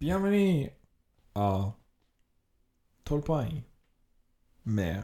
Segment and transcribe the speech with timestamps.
[0.00, 0.70] Bienvenue
[1.34, 1.72] à
[3.04, 3.64] 12 poeng
[4.64, 5.02] med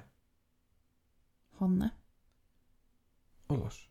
[1.58, 1.90] Hanne.
[3.49, 3.88] og Lars.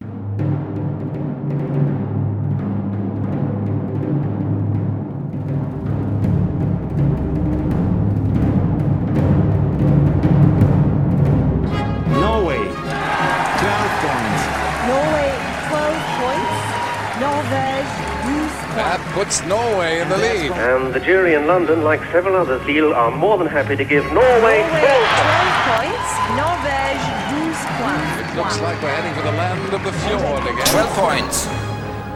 [19.13, 20.51] Puts Norway in the lead.
[20.51, 24.03] And the jury in London, like several others, Lille are more than happy to give
[24.11, 26.09] Norway Norway 12 points.
[26.41, 28.11] Norvège 12 points.
[28.21, 30.65] It looks like we're heading for the land of the fjord again.
[30.65, 31.37] 12 points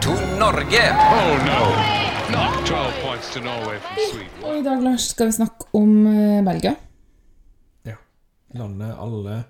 [0.02, 0.86] to Norge.
[1.18, 1.62] Oh no,
[2.34, 4.44] not 12 points to Norway from Sweden.
[4.44, 6.76] Og i dag, Lars, skal vi snakke om eh, Belgia.
[7.86, 7.96] Ja.
[8.58, 9.44] Landet alle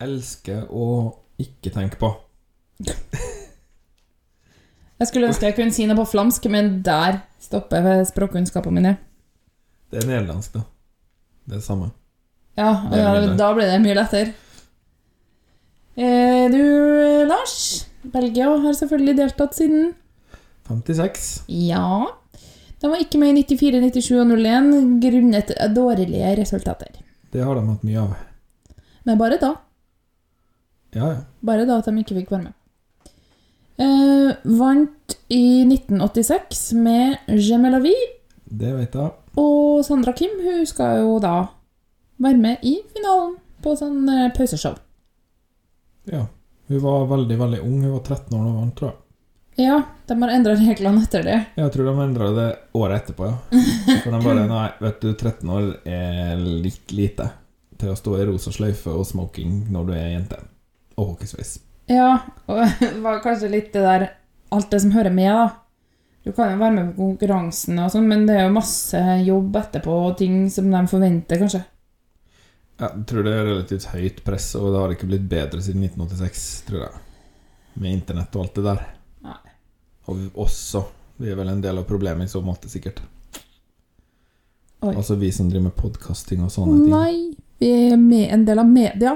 [0.00, 0.86] elsker å
[1.38, 2.14] ikke tenke på.
[5.00, 8.92] Jeg skulle ønske jeg kunne si noe på flamsk, men der stopper språkkunnskapene mine.
[9.90, 10.66] Det er nederlandsk, da.
[11.48, 11.90] Det er det samme.
[12.60, 14.34] Ja, Det ja, da blir det mye lettere.
[15.96, 16.60] Eh, du,
[17.28, 17.86] Lars.
[18.12, 19.90] Belgia har selvfølgelig deltatt siden
[20.68, 21.42] 56.
[21.48, 22.06] Ja.
[22.80, 27.00] De var ikke med i 94, 97 og 01 grunnet dårlige resultater.
[27.32, 28.14] Det har de hatt mye av.
[29.04, 29.54] Men bare da.
[30.94, 31.20] Ja, ja.
[31.44, 32.56] Bare da at de ikke fikk være med.
[33.80, 37.94] Eh, vant i 1986 med Gemelavi,
[38.44, 39.12] Det vet jeg.
[39.40, 41.48] og Sandra Kim hun skal jo da
[42.20, 44.74] være med i finalen på sånn eh, pauseshow.
[46.10, 46.26] Ja.
[46.70, 47.80] Hun var veldig, veldig ung.
[47.82, 48.98] Hun var 13 år da hun vant, tror jeg.
[49.60, 51.38] Ja, de har endra reglene etter det.
[51.58, 53.64] Jeg tror de endra det året etterpå, ja.
[54.04, 57.26] For de bare Nei, vet du, 13 år er litt lite
[57.80, 60.38] til å stå i rosa sløyfe og smoking når du er jente.
[60.96, 61.58] Og hockeysveis.
[61.90, 62.12] Ja,
[62.46, 64.06] og det var kanskje litt det der
[64.50, 65.50] Alt det som hører med, da.
[66.26, 69.54] Du kan jo være med på konkurransen og sånn, men det er jo masse jobb
[69.60, 71.60] etterpå og ting som de forventer, kanskje.
[72.80, 76.48] Jeg tror det er relativt høyt press, og det har ikke blitt bedre siden 1986,
[76.66, 77.00] tror jeg.
[77.78, 78.82] Med internett og alt det der.
[79.28, 79.38] Nei.
[80.08, 80.84] Og vi også
[81.20, 83.02] Vi er vel en del av problemet i så måte, sikkert.
[84.80, 84.94] Oi.
[84.94, 86.94] Altså vi som driver med podkasting og sånne ting.
[86.94, 89.12] Nei, vi er med en del av media.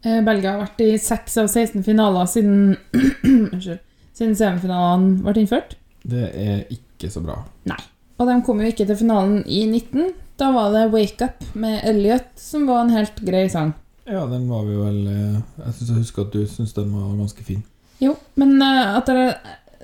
[0.00, 2.76] Eh, Belgia har vært i 6 av 16 finaler siden.
[4.20, 5.76] Siden semifinalene ble innført.
[6.02, 7.38] Det er ikke så bra.
[7.68, 7.78] Nei.
[8.20, 10.10] Og de kom jo ikke til finalen i 19.
[10.40, 13.72] Da var det Wake Up med Elliot, som var en helt grei sang.
[14.08, 17.14] Ja, den var vi vel eh, Jeg syns jeg husker at du syns den var
[17.20, 17.62] ganske fin.
[18.00, 19.32] Jo, men eh, at jeg,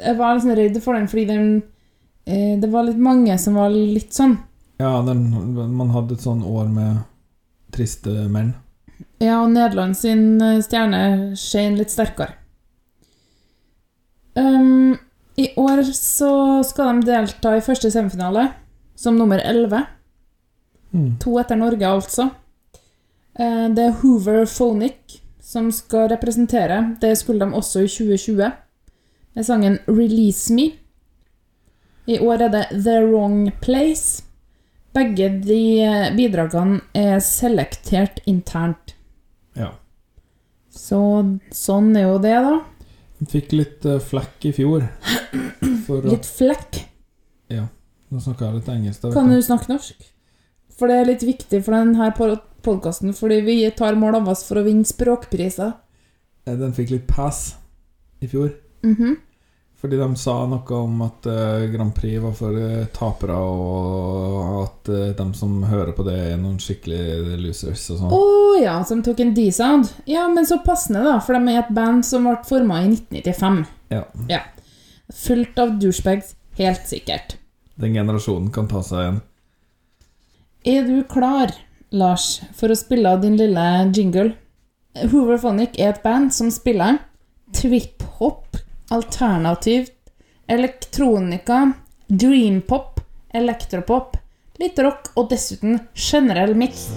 [0.01, 1.49] jeg var liksom redd for den fordi den
[2.27, 4.33] Det var litt mange som var litt sånn.
[4.83, 7.05] Ja, den, man hadde et sånn år med
[7.77, 8.51] triste menn.
[9.19, 12.37] Ja, og Nederland sin eh, stjerne skjen litt sterkere.
[14.37, 14.99] Um,
[15.41, 18.51] I år så skal de delta i første semifinale
[18.97, 19.87] som nummer 11.
[20.93, 21.15] Mm.
[21.25, 22.31] To etter Norge, altså.
[23.39, 26.97] Eh, Det er Hoover Phonic som skal representere.
[27.01, 28.53] Det skulle de også i 2020
[29.35, 30.73] med sangen 'Release Me'.
[32.07, 34.26] I år er det 'The Wrong Place'.
[34.97, 38.95] Begge de eh, bidragene er selektert internt.
[39.57, 39.75] Ja.
[40.73, 41.01] Så
[41.53, 42.57] sånn er jo det, da.
[43.33, 44.85] Fikk litt uh, flekk i fjor.
[46.05, 46.83] Litt flekk.
[48.13, 49.03] nå snakker jeg litt engelsk.
[49.05, 50.09] Da, Kan du snakke norsk?
[50.77, 52.11] For det er litt viktig for denne
[52.67, 55.73] podkasten, fordi vi tar mål av oss for å vinne språkpriser.
[56.47, 57.57] Eh, Den fikk litt pass
[58.21, 58.53] i fjor.
[58.85, 59.17] Mhm.
[59.77, 64.89] Fordi de sa noe om at uh, Grand Prix var for eh, tapere, og at
[64.89, 68.15] uh, de som hører på det, er noen skikkelig losers og sånn.
[68.17, 68.23] Å
[68.63, 69.93] ja, som tok en D-sound.
[70.09, 73.61] Ja, men så passende, da, for de er et band som ble forma i 1995.
[73.93, 74.41] Ja.
[75.13, 77.37] Fullt av douchebags, helt sikkert.
[77.77, 79.21] Den generasjonen kan ta seg en.
[80.67, 81.53] Er du klar,
[81.95, 84.33] Lars, for å spille av din lille jingle?
[85.13, 87.03] Hoover Phonic er et band som spiller
[87.55, 88.57] trip-hop,
[88.89, 89.93] alternativt,
[90.47, 91.73] elektronika,
[92.07, 93.01] dreampop,
[93.35, 94.17] elektropop,
[94.63, 96.89] litt rock og dessuten generell miks.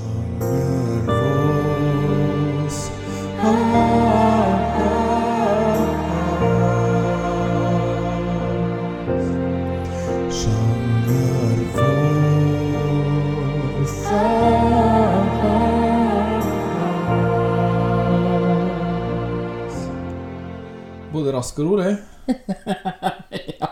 [21.40, 21.96] Rask og rolig.
[23.62, 23.72] ja.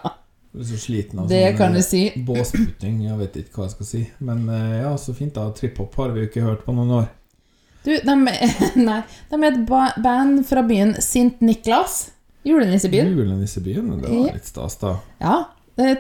[0.58, 2.02] Du er så sliten av Det sånn, kan du si.
[2.26, 3.04] Båsputting.
[3.06, 4.04] Jeg vet ikke hva jeg skal si.
[4.26, 5.52] Men eh, ja, så fint, da.
[5.54, 7.12] Trip-hop har vi jo ikke hørt på noen år.
[7.86, 8.16] Du, de,
[8.88, 9.60] nei, de er et
[10.04, 12.08] band fra byen Sint Niklas.
[12.48, 13.12] Julenissebyen.
[13.12, 14.96] Julenissebyen, det var litt stas, da.
[15.22, 15.38] Ja.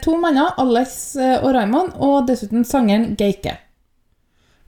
[0.01, 3.59] To manner, Alex eh, og Raymond, og dessuten sangeren Geike.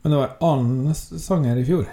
[0.03, 1.87] Men det var en annen sanger i fjor.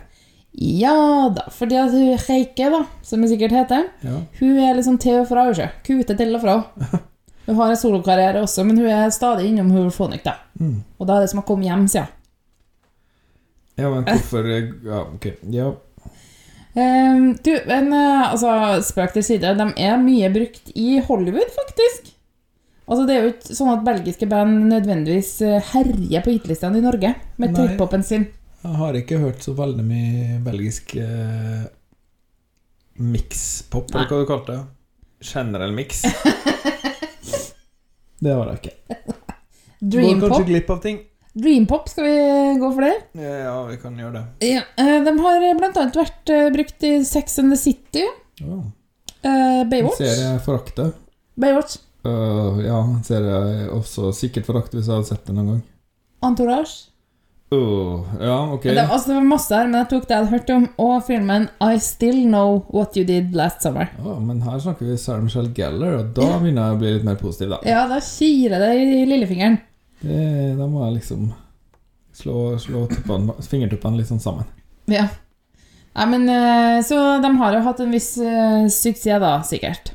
[0.57, 4.23] Ja da, fordi at hun Reike, da, som hun sikkert heter, Ja.
[4.41, 5.71] hun er liksom til og fra, ikke?
[5.85, 6.57] Kute til og fra.
[7.47, 10.25] Hun har en solokarriere også, men hun er stadig innom Hulfonic.
[10.25, 10.33] da.
[10.59, 10.81] Mm.
[10.99, 12.15] Og da er det som å komme hjem, sier hun.
[13.79, 15.29] ja, men hvorfor Ja, ok.
[15.55, 15.69] Ja.
[16.75, 18.51] Um, du, men eh, altså,
[18.83, 22.11] spøk til side, de er mye brukt i Hollywood, faktisk.
[22.89, 26.85] Altså, det er jo ikke sånn at belgiske band nødvendigvis eh, herjer på hitlistene i
[26.85, 27.57] Norge med Nei.
[27.63, 28.27] trip-hopen sin.
[28.67, 31.67] Jeg har ikke hørt så veldig mye belgisk eh,
[32.99, 34.63] mix-pop, eller hva du kalte det.
[35.27, 36.03] Generell mix.
[38.25, 38.75] det har jeg ikke.
[38.97, 40.31] Går Dreampop.
[40.33, 40.99] kanskje glipp av ting.
[41.37, 42.15] Dreampop, skal vi
[42.63, 42.95] gå for det?
[43.21, 44.25] Ja, vi kan gjøre det.
[44.49, 48.05] Ja, eh, de har blant annet vært eh, brukt i Sex and the City,
[48.45, 48.65] Oh.
[49.25, 49.97] eh, Baywatch.
[50.01, 50.91] serie jeg forakter.
[51.41, 51.79] Baywatch.
[52.07, 55.63] Uh, ja, ser jeg også sikkert forakter hvis jeg hadde sett den noen gang.
[56.29, 56.75] Entourage.
[57.53, 58.63] Uh, ja, ok.
[58.67, 60.65] Det, var- altså, det var masse her, men jeg tok det jeg hadde hørt om,
[60.83, 63.87] og filmen I Still Know What You Did Last Summer.
[64.03, 67.07] Oh, men her snakker vi Sarah Michelle Geller, og da begynner jeg å bli litt
[67.07, 67.61] mer positiv, da.
[67.69, 69.61] Ja, da kirer det i lillefingeren.
[70.03, 70.23] Det,
[70.59, 71.29] da må jeg liksom
[72.17, 72.83] slå, slå
[73.47, 74.49] fingertuppene litt sånn sammen.
[74.91, 75.07] Ja.
[75.97, 79.95] Nei, men eh, Så de har jo hatt en viss eh, suksess, da, sikkert.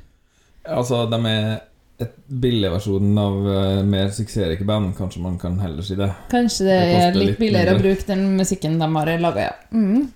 [0.66, 1.60] Altså, de er
[2.04, 6.10] et billigversjon av uh, mer suksessrike band, kanskje man kan heller si det.
[6.32, 9.54] Kanskje det, Det er litt litt billigere å bruke den musikken de har laga, ja.
[9.76, 10.10] Mm.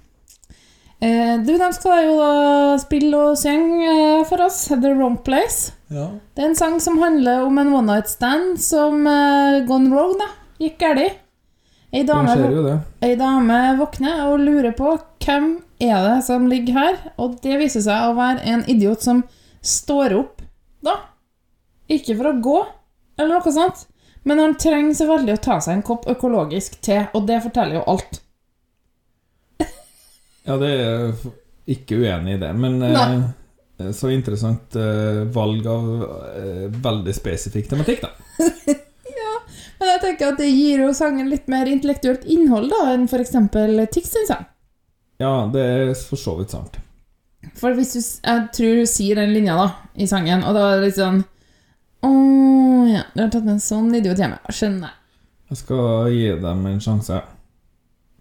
[1.00, 5.74] Eh, du, de skal jo da spille og synge eh, for oss The Wrong Place.
[5.92, 6.08] Ja.
[6.34, 10.16] Det er en sang som handler om en one night stand som eh, gone wrong,
[10.22, 10.32] da.
[10.62, 11.22] Gikk galt.
[11.96, 17.38] Ei dame, ei dame våkner og lurer på hvem er det som ligger her, og
[17.44, 19.22] det viser seg å være en idiot som
[19.64, 20.42] står opp,
[20.84, 20.98] da.
[21.92, 22.60] Ikke for å gå,
[23.20, 23.86] eller noe sånt,
[24.26, 27.82] men han trenger så veldig å ta seg en kopp økologisk te, og det forteller
[27.82, 28.22] jo alt.
[30.46, 31.14] Ja, det er
[31.74, 35.88] ikke uenig i det, men eh, så interessant eh, valg av
[36.38, 38.12] eh, veldig spesifikk tematikk, da.
[39.22, 39.32] ja,
[39.80, 43.82] Men jeg tenker at det gir jo sangen litt mer intellektuelt innhold da, enn eksempel
[43.90, 44.46] Tix sin sang.
[45.22, 46.78] Ja, det er for så vidt sant.
[47.58, 50.80] For hvis du, jeg tror du sier den linja da, i sangen, og da er
[50.80, 51.24] det litt sånn
[52.06, 52.12] Å
[52.86, 54.38] ja, du har tatt med en sånn idiot hjemme.
[54.54, 54.94] Skjønner.
[55.50, 57.22] Jeg skal gi dem en sjanse.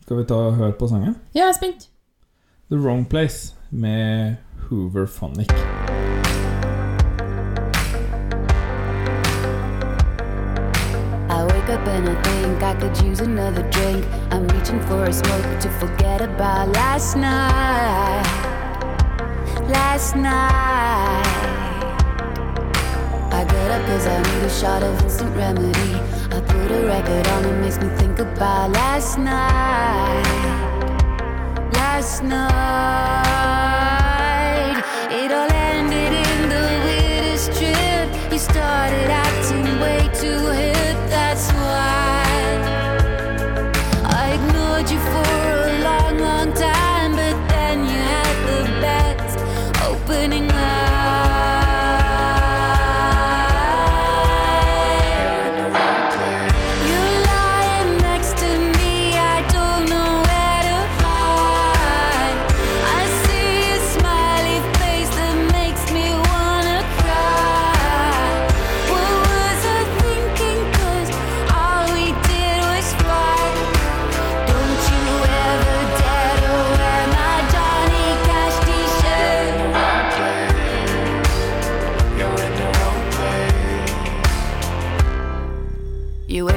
[0.05, 1.19] Skal vi ta og høre på sangen?
[1.33, 1.87] Ja, jeg er spent.
[2.73, 4.37] The Wrong Place med
[4.67, 5.53] Hoover Phonic.
[11.29, 14.05] I wake up and I think I could use another drink.
[14.31, 18.25] I'm reaching for a smoke to forget about last night.
[19.69, 20.94] Last night.
[23.35, 25.95] I get up cause I need a shot of instant remedy.
[26.31, 30.23] I put a record on, it makes me think about last night.
[31.73, 32.45] Last night.
[35.11, 38.09] It all ended in the weirdest trip.
[38.33, 39.44] You started acting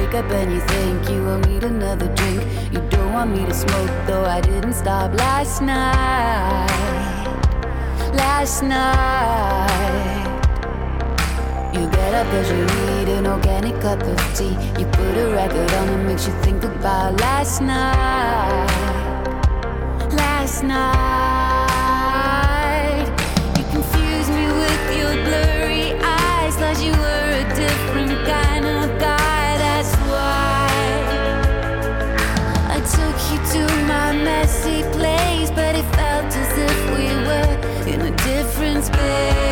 [0.08, 2.42] wake up and you think you will need another drink.
[2.72, 6.68] You don't want me to smoke, though I didn't stop last night.
[8.14, 9.68] Last night.
[11.74, 14.56] You get up cause you need an organic cup of tea.
[14.78, 18.66] You put a record on that makes you think about last night.
[20.12, 21.37] Last night.
[34.48, 39.47] Messy place, but it felt as if we were in a different space.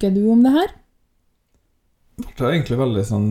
[0.00, 0.70] Tenker du om det her?
[2.20, 3.28] Det ble egentlig veldig sånn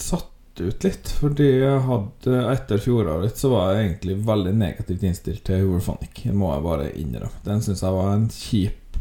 [0.00, 5.44] satt ut litt, fordi jeg hadde etter fjoråret så var jeg egentlig veldig negativt innstilt
[5.46, 6.22] til Europhonic.
[6.24, 7.42] Det må jeg bare innrømme.
[7.46, 8.98] Den syns jeg var en kjip,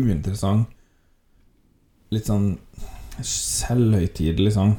[0.00, 0.70] uinteressant,
[2.10, 2.54] litt sånn
[3.20, 4.78] selvhøytidelig sang.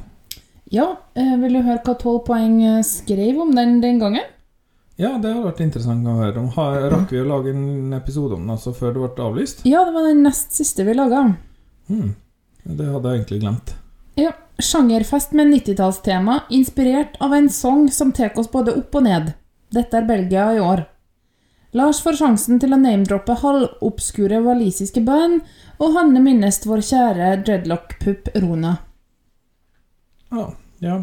[0.72, 4.26] Ja, eh, vil du høre hva 12 poeng eh, skrev om den den gangen?
[5.00, 6.48] Ja, det hadde vært interessant å høre om.
[6.56, 9.62] Har- Rakk vi å lage en episode om den altså før det ble avlyst?
[9.64, 11.36] Ja, det var den nest siste vi laga.
[11.88, 12.14] Hmm.
[12.64, 13.74] Det hadde jeg egentlig glemt.
[14.16, 14.32] Ja,
[14.62, 19.32] Sjangerfest med 90-tallstema, inspirert av en sang som tar oss både opp og ned.
[19.72, 20.84] Dette er Belgia i år.
[21.72, 25.40] Lars får sjansen til å name-droppe halvobskure walisiske band,
[25.80, 28.74] og Hanne minnes vår kjære dreadlock-pupp Rona.
[30.30, 30.50] Ja,
[30.84, 30.98] ja.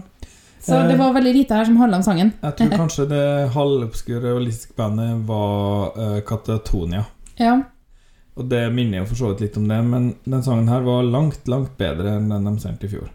[0.59, 0.87] Så Eh.
[0.87, 2.31] det var veldig lite her som handla om sangen.
[2.43, 7.05] Jeg tror kanskje det halvobskure realistiske bandet var uh, Katatonia.
[7.39, 7.61] Ja,
[8.35, 11.03] Og det minner jo for så vidt litt om det, men den sangen her var
[11.03, 13.09] langt, langt bedre enn den de sendte i fjor.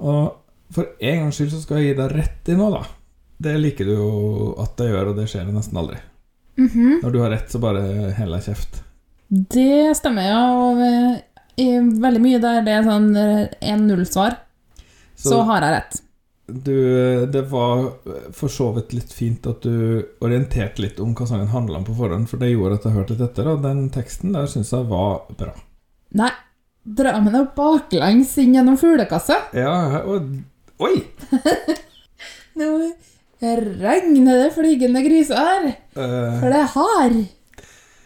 [0.00, 0.36] Og
[0.72, 2.82] for en gangs skyld så skal jeg gi deg rett i nå, da.
[3.38, 5.98] Det liker du jo at jeg gjør, og det skjer nesten aldri.
[6.56, 7.00] Mhm.
[7.02, 8.80] Når du har rett, så bare heller kjeft.
[9.28, 10.40] Det stemmer, ja.
[10.56, 11.20] Og eh,
[11.60, 14.36] i veldig mye der det er sånn 1-0-svar,
[15.16, 16.00] så, har jeg rett.
[16.46, 17.88] Du, det var
[18.34, 21.96] for så vidt litt fint at du orienterte litt om hva sangen handla om på
[21.98, 24.86] forhånd, for det gjorde at jeg hørte litt etter, og den teksten der syns jeg
[24.90, 25.56] var bra.
[26.16, 26.30] Nei,
[26.86, 29.40] dra nå baklengs inn gjennom fuglekassa.
[29.56, 30.30] Ja, og
[30.76, 31.00] Oi!
[32.60, 32.66] Nå
[33.40, 36.36] regner det flygende griser her, uh...
[36.40, 37.16] for det er hard.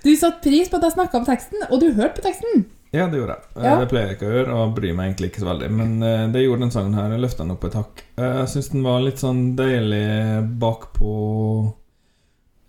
[0.05, 2.65] Du satte pris på at jeg snakka om teksten, og du hørte på teksten.
[2.93, 3.45] Ja, det gjorde jeg.
[3.57, 3.75] Eh, Ja.
[3.79, 5.69] Det pleier jeg ikke å gjøre, og bryr meg egentlig ikke så veldig.
[5.71, 7.13] Men eh, det gjorde den sangen her.
[7.15, 8.03] Jeg løfta den opp et hakk.
[8.19, 10.07] Eh, Jeg syns den var litt sånn deilig
[10.59, 11.13] bakpå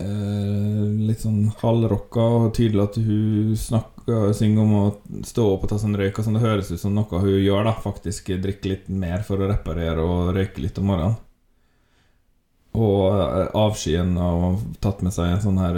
[0.02, 4.86] Litt sånn halvrocka, og tydelig at hun snakker synger om å
[5.28, 6.18] stå opp og ta seg en røyk.
[6.18, 6.38] Og sånn.
[6.40, 7.74] Det høres ut som noe hun gjør, da.
[7.84, 11.20] Faktisk drikke litt mer for å reparere og røyke litt om morgenen.
[12.74, 14.52] Og avskyen av å ha
[14.82, 15.78] tatt med seg en sånn her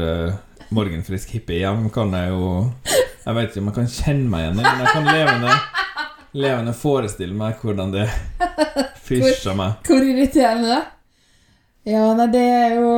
[0.73, 2.71] morgenfrisk hippie hjem, kan jeg jo
[3.23, 5.53] Jeg vet ikke om jeg kan kjenne meg igjen men jeg kan levende,
[6.35, 8.07] levende forestille meg hvordan det
[9.07, 9.77] fysjer meg.
[9.87, 10.89] Hvor irriterende det er.
[11.93, 12.91] Ja, nei, det er jo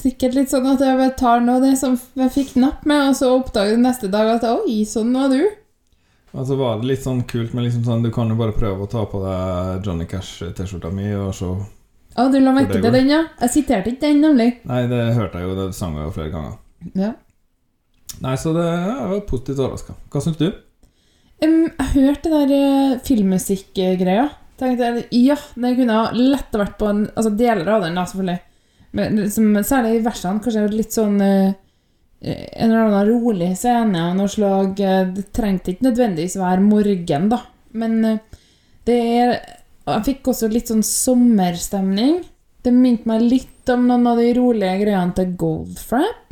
[0.00, 3.10] sikkert litt sånn at jeg bare tar noe av det som jeg fikk napp med,
[3.10, 5.42] og så oppdager du neste dag at oi, sånn var du.
[6.32, 8.86] Og så var det litt sånn kult, men liksom sånn, du kan jo bare prøve
[8.86, 11.52] å ta på deg Johnny Cash-T-skjorta mi, og så
[12.12, 13.22] Å, du la merke til den, ja?
[13.40, 14.48] Jeg siterte ikke den, nemlig.
[14.68, 16.56] Nei, det hørte jeg jo, det sang jeg jo flere ganger.
[16.96, 17.12] Ja.
[18.20, 19.96] Nei, så det jeg var positivt overraska.
[20.12, 20.48] Hva syns du?
[21.42, 24.28] Um, jeg hørte det der eh, filmmusikkgreia.
[24.60, 28.42] Tenkte jeg, ja, det kunne lett vært på en Altså deler av den, da, selvfølgelig.
[28.92, 30.42] Men liksom, særlig i versene.
[30.44, 31.54] Kanskje litt sånn uh,
[32.22, 34.78] En eller annen rolig scene av noe slag.
[34.78, 37.40] eh, Det trengte ikke nødvendigvis være morgen, da.
[37.72, 38.42] Men uh,
[38.86, 39.32] det er
[39.88, 42.20] Jeg fikk også litt sånn sommerstemning.
[42.62, 46.31] Det minte meg litt om noen av de rolige greiene til Goldfrap.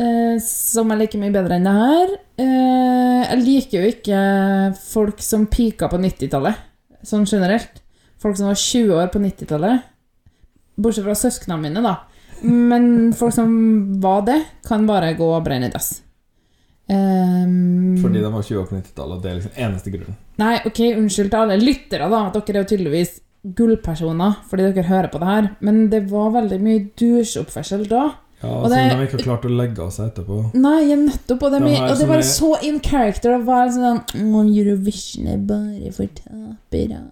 [0.00, 2.12] Eh, som jeg liker mye bedre enn det her.
[2.40, 4.20] Eh, jeg liker jo ikke
[4.80, 6.60] folk som pika på 90-tallet,
[7.04, 7.82] sånn generelt.
[8.20, 9.88] Folk som var 20 år på 90-tallet.
[10.80, 11.98] Bortsett fra søsknene mine, da.
[12.44, 13.50] Men folk som
[14.00, 15.98] var det, kan bare gå og brenne i dass.
[16.90, 20.16] Um, Fordi de var 20 år på 90-tallet, og det er liksom eneste grunnen.
[20.40, 22.22] Nei, ok, unnskyld til alle lyttere, da.
[22.30, 23.18] at Dere er jo tydeligvis
[23.56, 25.46] gullpersoner fordi dere hører på det her.
[25.64, 28.08] Men det var veldig mye dusjoppførsel da.
[28.42, 30.36] Ja, altså, det- De ikke har klart å legge av seg etterpå.
[30.54, 31.42] Nei, nettopp.
[31.42, 33.36] Og det, De mye- og det var er- så in character.
[33.38, 37.02] Det var sånn «Å, Eurovision er bare for tapere.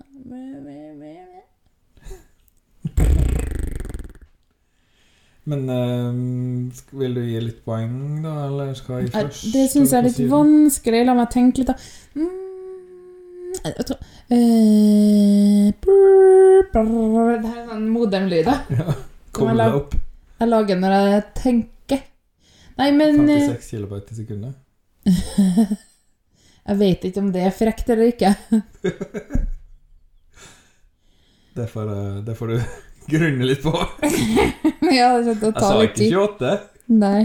[5.48, 7.92] Men øh, vil du gi litt poeng,
[8.24, 8.34] da?
[8.48, 9.46] Eller skal jeg først?
[9.54, 11.04] Det syns jeg er litt vanskelig.
[11.08, 11.76] La meg tenke litt, da.
[12.18, 13.96] Mm, jeg tror
[14.36, 18.58] øh, brr, brr, Det her er sånn modemlyd, da.
[18.76, 18.92] Ja,
[19.38, 19.96] Kommer det opp.
[20.38, 22.02] Jeg lager når jeg tenker.
[22.78, 24.54] Nei, men eh, 56 kilobyte i sekundet.
[26.68, 28.34] Jeg vet ikke om det er frekt eller ikke.
[31.58, 32.58] Det får, eh, det får du
[33.12, 33.72] grunne litt på.
[34.94, 36.50] ja, det kommer til å Jeg sa ikke 28.
[37.00, 37.22] Nei.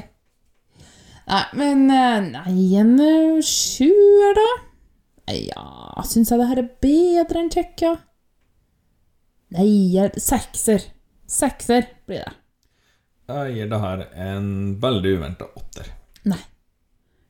[1.27, 4.47] Nei, men eh, Nei, en eh, sjuer, da?
[5.37, 5.67] Ja,
[6.09, 7.93] syns jeg det her er bedre enn Tsjekkia?
[9.53, 9.69] Nei,
[10.17, 10.89] sekser.
[11.29, 12.33] Sekser blir det.
[13.29, 14.47] Jeg gir det her en
[14.83, 15.89] veldig uventa åtter.
[16.27, 16.41] Nei.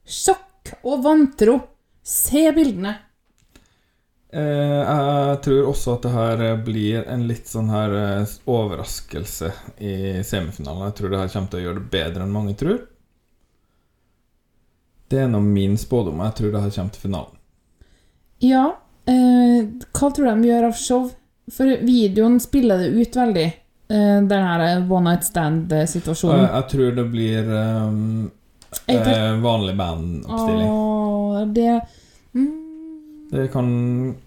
[0.04, 1.60] Sjokk og vantro.
[2.04, 2.96] Se bildene.
[4.34, 9.96] Eh, jeg tror også at det her blir en litt sånn her eh, overraskelse i
[10.26, 10.88] semifinalen.
[10.90, 12.82] Jeg tror det her kommer til å gjøre det bedre enn mange tror.
[15.14, 16.24] Det er nå min spådom.
[16.26, 17.42] Jeg tror det her kommer til finalen.
[18.42, 18.64] Ja.
[19.06, 21.12] Eh, hva tror du de gjør av show?
[21.54, 23.50] For videoen spiller det ut veldig.
[23.94, 26.48] Eh, den her one night stand-situasjonen.
[26.48, 28.32] jeg, tror det blir um,
[28.88, 30.70] tror- eh, vanlig bandoppstilling.
[30.70, 31.82] Åh, det
[32.34, 32.50] mm,
[33.34, 33.66] Det kan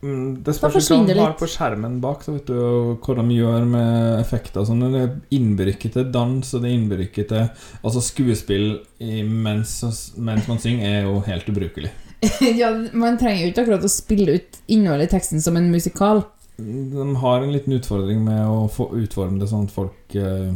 [0.02, 2.54] mm, Det spørs hva de har på skjermen bak, så vet du
[3.02, 4.86] hva de gjør med effekter og sånn.
[4.92, 7.44] Det er innbyrket til dans, og det er innbyrket til
[7.82, 8.68] Altså, skuespill
[9.02, 9.80] i, mens,
[10.16, 11.90] mens man synger, er jo helt ubrukelig.
[12.60, 16.22] Ja, man trenger jo ikke akkurat å spille ut innholdet i teksten som en musikal.
[16.56, 20.54] De har en liten utfordring med å få utforme det sånn at folk eh,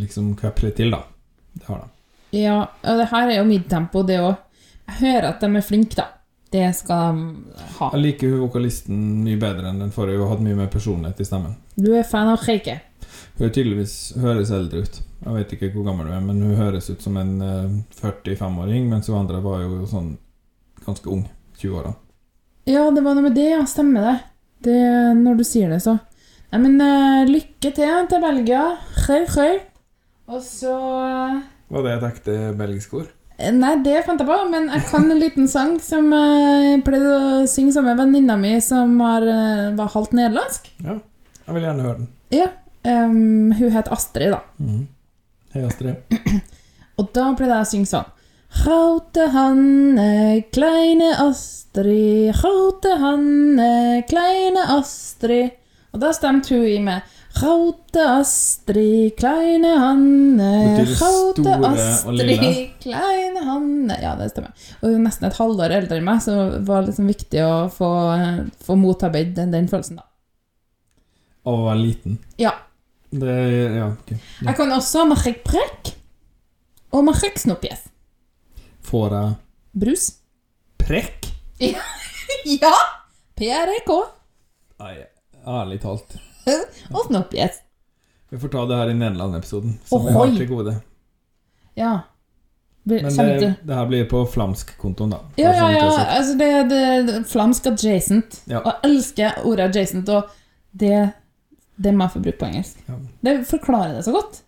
[0.00, 1.02] liksom liksom litt til, da.
[1.52, 1.92] Det har de.
[2.36, 4.34] Ja, og det her er jo midtempo, det òg.
[4.86, 6.08] Jeg hører at de er flinke, da.
[6.52, 7.90] Det skal de ha.
[7.92, 10.20] Jeg liker hun vokalisten mye bedre enn den forrige.
[10.20, 11.56] Hun har hatt mye mer personlighet i stemmen.
[11.74, 12.78] Du er fan av Reike?
[13.36, 15.00] Hun tydeligvis høres eldre ut.
[15.26, 18.86] Jeg vet ikke hvor gammel hun er, men hun høres ut som en eh, 45-åring,
[18.88, 20.14] mens hun andre var jo sånn
[20.86, 21.26] ganske ung.
[21.60, 21.94] 20-åra.
[22.68, 23.62] Ja, det var noe med det, ja.
[23.68, 24.16] Stemmer det.
[24.64, 24.82] Det
[25.18, 25.98] når du sier det, så.
[26.52, 28.62] Nei, men uh, lykke til til Belgia.
[29.06, 29.50] Hei, hei.
[30.26, 30.72] Og så
[31.06, 33.12] eh, Var det et ekte belgisk ord?
[33.36, 37.44] Nei, det fant jeg på, men jeg kan en liten sang som jeg pleide å
[37.50, 40.70] synge sammen med venninna mi, som har, eh, var halvt nederlandsk.
[40.82, 40.96] Ja.
[41.44, 42.08] Jeg vil gjerne høre den.
[42.34, 42.48] Ja.
[42.88, 44.40] um, hun het Astrid, da.
[45.54, 46.16] Hei, Astrid.
[46.98, 48.15] Og da pleide jeg å synge sånn
[48.54, 55.50] Grote Hanne, kleine Astrid, grote Hanne, kleine Astrid.
[55.94, 60.50] Og da stemte hun i med Grote Astrid, kleine Hanne,
[60.96, 63.98] Raute grote Astrid, kleine Hanne.
[64.00, 64.54] Ja, det stemmer.
[64.80, 67.66] Og hun er nesten et halvår eldre enn meg, så det var liksom viktig å
[67.72, 67.90] få,
[68.64, 70.06] få motarbeidet den, den følelsen, da.
[71.46, 72.16] Å være liten.
[72.40, 72.54] Ja.
[73.10, 73.34] Det
[73.76, 74.16] Ja, okay.
[74.40, 74.48] Ja.
[74.48, 75.92] Jeg kan også ha Marek Prek
[76.96, 77.84] og Marek ik snoepjes.
[78.86, 79.34] Får jeg
[79.82, 80.06] Brus.
[80.78, 81.30] prekk?
[82.46, 82.72] Ja!
[83.36, 83.88] PREK.
[84.80, 84.92] Nei,
[85.46, 86.16] ærlig talt.
[87.00, 87.58] Åpne opp, yes.
[88.30, 90.74] Vi får ta det her i Nederland-episoden, som vi har til gode.
[91.78, 91.92] Ja.
[92.86, 95.20] Blir- Men det, det her blir på flamsk-kontoen, da.
[95.38, 95.86] Ja, ja, ja.
[96.16, 98.40] Altså, det, det, det flamsk adjacent.
[98.50, 98.60] Ja.
[98.62, 100.30] Og jeg elsker ordet adjacent, og
[100.72, 100.92] det,
[101.76, 102.82] det må jeg få bruke på engelsk.
[102.88, 102.98] Ja.
[103.26, 104.42] Det forklarer det så godt.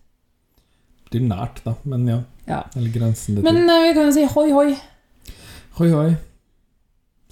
[1.11, 2.19] Det er nært, da, men ja.
[2.49, 2.65] Ja.
[2.75, 4.77] Eller grensen det Men eh, vi kan jo si hoi, hoi.
[5.77, 6.15] Hoi, hoi.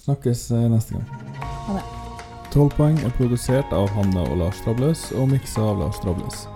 [0.04, 1.08] Snakkes eh, neste gang.
[1.66, 1.82] Ha det.
[2.54, 6.46] 12 poeng er produsert av Hanna og Lars Trabløs og miksa av Lars Trabløs.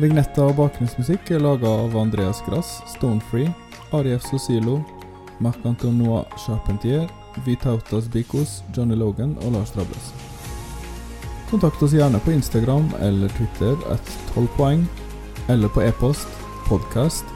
[0.00, 3.50] Vignetta og bakgrunnsmusikk er laga av Andreas Grass, Stonefree,
[3.96, 4.78] Arief Sosilo,
[5.42, 7.04] Marc-Antonois Charpentier,
[7.44, 10.12] Vitautas Bikos, Johnny Logan og Lars Trabløs.
[11.50, 14.86] Kontakt oss gjerne på Instagram eller Twitter at 12 poeng,
[15.52, 16.30] eller på e-post
[16.70, 17.35] podcast